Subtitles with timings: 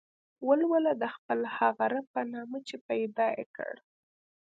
[0.47, 3.73] ولوله د خپل هغه رب په نامه چې پيدا يې کړ.